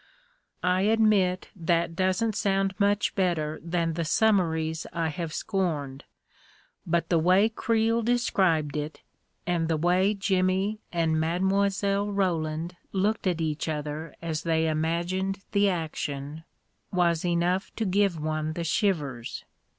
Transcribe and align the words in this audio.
I 0.63 0.81
admit 0.81 1.49
that 1.55 1.95
doesn't 1.95 2.35
sound 2.35 2.73
much 2.79 3.13
better 3.13 3.59
than 3.63 3.93
the 3.93 4.03
summaries 4.03 4.87
I 4.91 5.09
have 5.09 5.31
scorned, 5.31 6.05
but 6.87 7.09
the 7.09 7.19
way 7.19 7.49
Creel 7.49 8.01
de 8.01 8.17
scribed 8.17 8.75
it, 8.75 9.01
and 9.45 9.67
the 9.67 9.77
way 9.77 10.15
Jimmy 10.15 10.79
and 10.91 11.19
Mile. 11.19 12.11
Roland 12.11 12.77
looked 12.91 13.27
at 13.27 13.41
each 13.41 13.69
other 13.69 14.15
as 14.23 14.41
they 14.41 14.67
imagined 14.67 15.43
the 15.51 15.69
action, 15.69 16.45
was 16.91 17.23
enough 17.23 17.69
to 17.75 17.85
give 17.85 18.19
one 18.19 18.53
the 18.53 18.63
shivers. 18.63 19.45